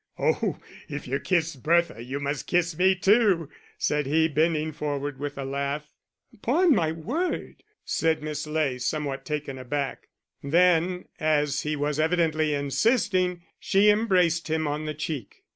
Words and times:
"Oh, 0.17 0.57
if 0.89 1.07
you 1.07 1.19
kiss 1.19 1.55
Bertha, 1.55 2.03
you 2.03 2.19
must 2.19 2.47
kiss 2.47 2.75
me 2.75 2.95
too," 2.95 3.51
said 3.77 4.07
he, 4.07 4.27
bending 4.27 4.71
forward 4.71 5.19
with 5.19 5.37
a 5.37 5.45
laugh. 5.45 5.93
"Upon 6.33 6.73
my 6.73 6.91
word!" 6.91 7.61
said 7.85 8.23
Miss 8.23 8.47
Ley, 8.47 8.79
somewhat 8.79 9.25
taken 9.25 9.59
aback; 9.59 10.07
then 10.41 11.05
as 11.19 11.61
he 11.61 11.75
was 11.75 11.99
evidently 11.99 12.51
insisting 12.55 13.43
she 13.59 13.91
embraced 13.91 14.47
him 14.47 14.67
on 14.67 14.85
the 14.85 14.95
cheek. 14.95 15.43